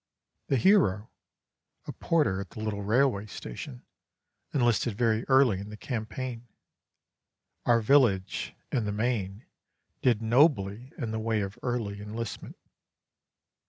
The 0.47 0.57
hero, 0.57 1.11
a 1.85 1.91
porter 1.91 2.41
at 2.41 2.49
the 2.49 2.59
little 2.59 2.81
railway 2.81 3.27
station, 3.27 3.85
enlisted 4.51 4.97
very 4.97 5.23
early 5.27 5.59
in 5.59 5.69
the 5.69 5.77
campaign. 5.77 6.47
Our 7.67 7.81
village—in 7.81 8.85
the 8.85 8.91
main—did 8.91 10.19
nobly 10.23 10.91
in 10.97 11.11
the 11.11 11.19
way 11.19 11.41
of 11.41 11.59
early 11.61 12.01
enlistment. 12.01 12.55